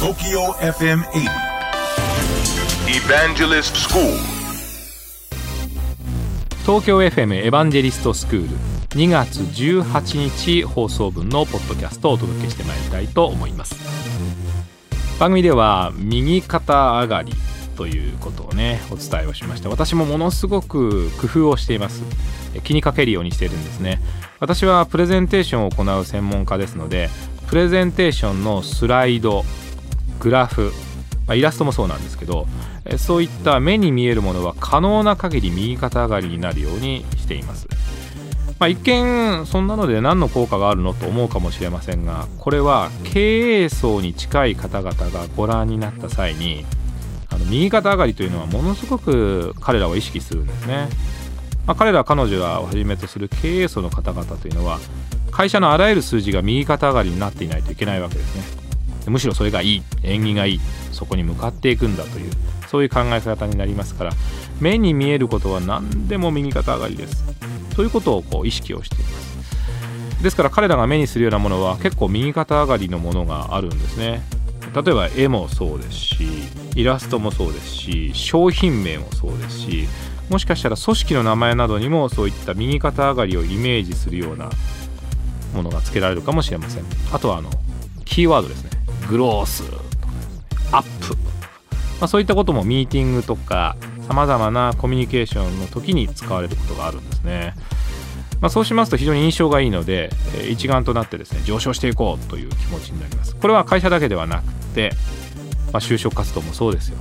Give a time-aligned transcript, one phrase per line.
[0.00, 1.28] TOKYO FM 80
[2.88, 4.02] Evangelist School.
[6.64, 8.56] 東京 FM エヴァンジェリストスクール
[8.98, 13.76] 2月18日放送分のポッドキャストをお届けしてまいりたいと思います。
[15.20, 16.72] 番組では右肩
[17.02, 17.34] 上がり
[17.76, 19.68] ということをねお伝えをしました。
[19.68, 22.02] 私もものすごく工夫をしています。
[22.64, 24.00] 気にかけるようにしているんですね。
[24.38, 27.10] 私はプレゼンテーションを行う専門家ですので
[27.48, 29.44] プレゼンテーションのスライド
[30.20, 30.72] グラフ、
[31.26, 32.46] まあ、イラストもそうなんですけど
[32.98, 37.66] そういった目に見えるものは可能な限り右肩上がりになるようにしています。
[38.58, 46.66] まあ、一見そんなので何の効果があるのと思うかもしれませんがこれは経営層に近い方々がご覧になった際に
[47.30, 50.90] あの右肩上がりというのはものすごく彼らは意識するんですね、
[51.66, 54.78] まあ、彼ら彼女らをはじめとする経営層の方々というのは
[55.30, 58.59] 会社のあらゆる数字が右肩上がりになっていないといけないわけですね。
[59.06, 59.82] むしろそれがいい。
[60.02, 60.60] 縁起がいい。
[60.92, 62.30] そこに向かっていくんだという
[62.68, 64.12] そういう考え方になりますから
[64.60, 67.24] 目に見えることは何でも右肩上がりです。
[67.74, 70.22] ということをこう意識をしています。
[70.22, 74.22] ですから彼らが目にするようなものは結構右肩上がりのものがあるんですね。
[74.74, 76.28] 例えば絵もそうですし
[76.76, 79.88] イラストもそうですし商品名もそうですし
[80.28, 84.50] もしかしたら組織の名前などにもそういった右肩上がりをイメージするような
[85.54, 86.84] ものが付けられるかもしれません。
[87.12, 87.50] あとはあの
[88.04, 88.70] キーワードですね。
[89.10, 89.64] グロース、
[90.70, 91.16] アップ、
[91.98, 97.54] まあ、そういったこともミーティングとかさまざまなコミュニケーションの時に使われることがあるんですね。
[98.40, 100.10] まあ、そうしますと非常に印象がいいので、
[100.48, 103.34] 一丸となってですね上昇していこうという気持ちになります。
[103.34, 104.92] これは会社だけではなくて、
[105.72, 106.98] まあ、就職活動もそうですよ。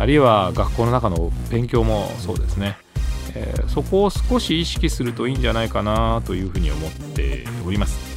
[0.00, 2.76] あるいは学校の中の勉強もそうですね。
[3.36, 8.13] え、そこを少し意識するといいんじゃないかなというふうに思っております。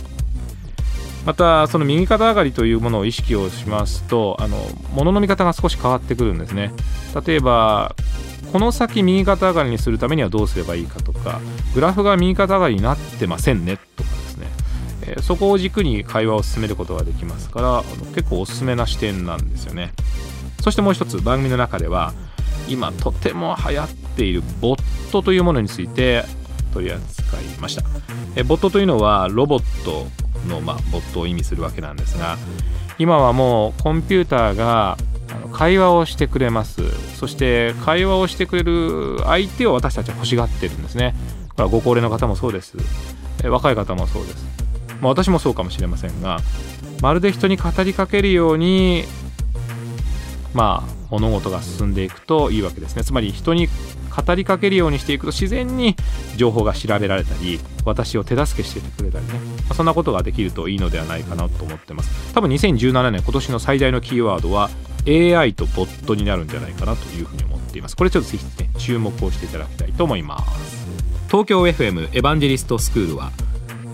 [1.27, 4.57] またその右肩上がりというものを意識をしますとあの
[4.93, 6.71] 物の見方が少し変わってくるんですね。
[7.25, 7.93] 例えば
[8.53, 11.41] この先右肩上がりにするためにはどうすればいいかとか
[11.75, 14.47] グラフが右肩上がりになってませんねとかですね、
[15.01, 19.91] えー、そこを軸に会話を進めることができますからあの結構おすすめな視点なんですよね。
[20.63, 22.13] そしてもう一つ番組の中では
[22.69, 26.23] 今とても流行っているボットというものについて
[26.73, 27.83] 取り扱いました。
[28.37, 30.07] えボットというのはロボット
[30.47, 32.37] の、まあ、ボットを意味するわけなんですが
[32.97, 34.97] 今はもうコンピューターが
[35.53, 36.81] 会話をしてくれます。
[37.15, 41.15] そして会話をしてくれる相手を私たちは欲しがってるんですね。
[41.49, 42.77] これはご高齢の方もそうです。
[43.43, 44.45] 若い方もそうです、
[44.99, 46.39] まあ、私もそうかもしれませんが
[47.01, 49.03] まるで人に語りかけるように
[50.53, 53.03] まあ物事が進んでいくといいわけですね。
[53.03, 53.69] つまり人に
[54.21, 55.95] 語りかけるようにしていくと自然に
[56.35, 59.33] 情報が調べられたり私を手助けしててくれたりね、
[59.69, 62.33] ま、そんなことができるといいのではないかなと思ってます。
[62.33, 64.69] 多分2017年今年の最大のキーワードは
[65.07, 67.95] AI とボットになるんじゃないかなというふうに思っています。
[67.95, 70.87] これちょっとぜひね注目をしていただきたいと思います。
[71.27, 73.31] 東京 FM エヴァンジェリストスクールは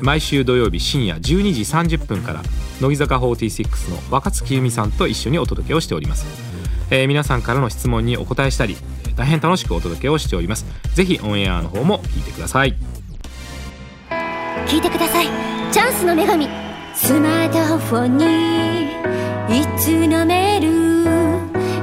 [0.02, 1.62] 毎週土曜日深夜12時
[1.98, 2.42] 30分から
[2.82, 6.26] 乃木坂46の若月由美さんと一緒にお届けをしております。
[6.90, 8.76] えー、皆さんからの質問にお答えしたり
[9.16, 10.66] 大変楽しくお届けをしております。
[10.94, 12.76] ぜひオンエアの方も聞いてください。
[14.68, 15.28] 聞いてください。
[15.72, 16.48] チャンスの女神。
[16.96, 18.26] スマートフォンに
[19.50, 20.68] いつのメール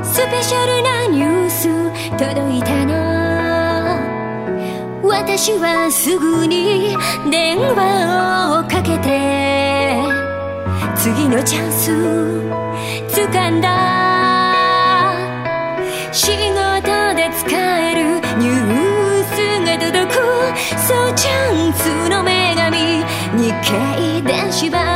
[0.05, 1.69] スペシャルなニュース
[2.17, 3.01] 届いたの。
[5.03, 6.97] 私はすぐに
[7.31, 9.99] 電話をかけて
[10.97, 11.91] 次のチャンス
[13.21, 13.91] 掴んだ。
[21.71, 23.05] ンスの女神
[23.39, 24.91] 日経電子版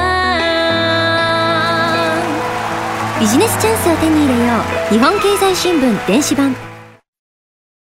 [3.21, 4.55] ビジネスチャンスを手に入れよ
[4.91, 4.93] う。
[4.93, 6.74] 日本経済新聞電子版。